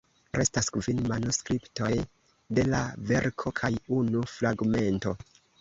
Restas 0.35 0.69
kvin 0.77 1.01
manuskriptoj 1.11 1.91
de 2.61 2.65
la 2.71 2.81
verko, 3.13 3.55
kaj 3.63 3.73
unu 3.99 4.27
fragmento. 4.39 5.19